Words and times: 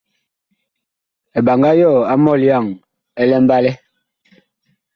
Eɓaŋga 1.37 1.71
yɔɔ 1.79 1.97
a 2.11 2.13
mɔlyaŋ 2.23 2.65
ɛ 3.19 3.23
mbalɛ. 3.43 3.71